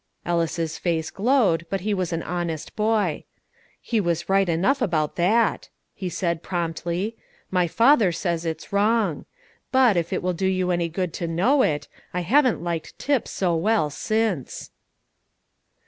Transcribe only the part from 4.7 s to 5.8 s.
about that,"